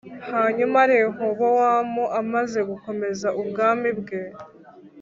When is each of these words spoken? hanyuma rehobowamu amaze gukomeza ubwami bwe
hanyuma 0.31 0.79
rehobowamu 0.91 2.03
amaze 2.21 2.59
gukomeza 2.69 3.27
ubwami 3.41 3.89
bwe 3.99 4.19